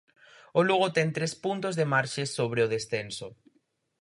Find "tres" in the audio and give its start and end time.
1.17-1.33